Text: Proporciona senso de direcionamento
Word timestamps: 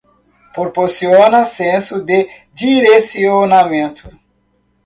Proporciona 0.55 1.45
senso 1.45 2.01
de 2.01 2.27
direcionamento 2.51 4.09